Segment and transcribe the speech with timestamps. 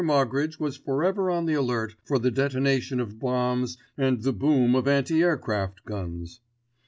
[0.03, 4.87] Moggridge was forever on the alert for the detonation of bombs and the boom of
[4.87, 6.39] anti aircraft guns.